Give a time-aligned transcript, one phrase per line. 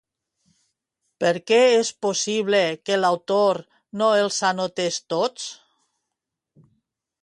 [1.23, 3.63] Per què és possible que l'autor
[4.03, 5.49] no els anotés tots?